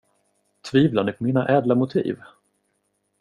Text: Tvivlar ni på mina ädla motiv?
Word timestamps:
Tvivlar 0.71 1.03
ni 1.03 1.11
på 1.11 1.23
mina 1.23 1.47
ädla 1.47 1.75
motiv? 1.75 2.17